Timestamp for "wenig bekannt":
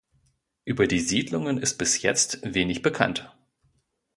2.41-3.31